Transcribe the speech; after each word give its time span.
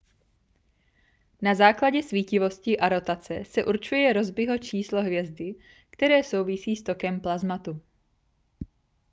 na 1.41 1.55
základě 1.55 2.03
svítivosti 2.03 2.79
a 2.79 2.89
rotace 2.89 3.45
se 3.45 3.65
určuje 3.65 4.13
rossbyho 4.13 4.57
číslo 4.57 5.01
hvězdy 5.01 5.55
které 5.89 6.23
souvisí 6.23 6.75
s 6.75 6.83
tokem 6.83 7.19
plazmatu 7.21 7.81